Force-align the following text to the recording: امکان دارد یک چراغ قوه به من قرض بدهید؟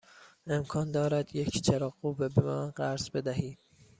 امکان 0.47 0.91
دارد 0.91 1.35
یک 1.35 1.61
چراغ 1.61 1.93
قوه 2.01 2.27
به 2.29 2.41
من 2.41 2.69
قرض 2.71 3.09
بدهید؟ 3.09 3.59